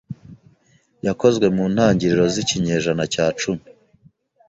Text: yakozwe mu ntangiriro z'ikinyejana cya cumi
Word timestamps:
yakozwe 1.07 1.45
mu 1.55 1.63
ntangiriro 1.73 2.25
z'ikinyejana 2.33 3.03
cya 3.13 3.25
cumi 3.39 3.65